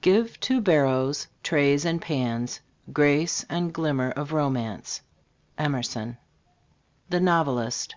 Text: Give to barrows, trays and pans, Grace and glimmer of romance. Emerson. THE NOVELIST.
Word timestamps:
Give 0.00 0.38
to 0.38 0.60
barrows, 0.60 1.26
trays 1.42 1.84
and 1.84 2.00
pans, 2.00 2.60
Grace 2.92 3.44
and 3.48 3.72
glimmer 3.74 4.12
of 4.12 4.30
romance. 4.32 5.00
Emerson. 5.58 6.18
THE 7.10 7.18
NOVELIST. 7.18 7.96